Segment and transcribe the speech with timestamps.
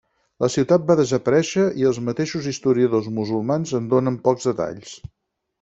[0.43, 4.99] La ciutat va desaparèixer i els mateixos historiadors musulmans en donen pocs detalls.